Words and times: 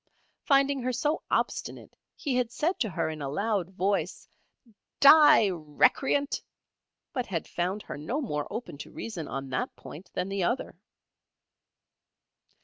Finding 0.45 0.81
her 0.81 0.91
so 0.91 1.21
obstinate 1.29 1.95
he 2.15 2.33
had 2.35 2.51
said 2.51 2.79
to 2.79 2.89
her 2.89 3.07
in 3.07 3.21
a 3.21 3.29
loud 3.29 3.69
voice, 3.69 4.27
"Die, 4.99 5.49
recreant!" 5.51 6.41
but 7.13 7.27
had 7.27 7.47
found 7.47 7.83
her 7.83 7.97
no 7.99 8.19
more 8.19 8.47
open 8.49 8.79
to 8.79 8.89
reason 8.89 9.27
on 9.27 9.51
that 9.51 9.75
point 9.75 10.09
than 10.15 10.27
the 10.27 10.43
other. 10.43 10.75